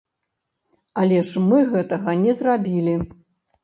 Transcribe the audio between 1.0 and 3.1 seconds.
Але ж мы гэтага не зрабілі.